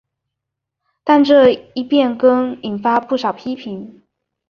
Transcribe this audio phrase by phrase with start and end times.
[1.03, 4.01] 但这一变更引发不少批评。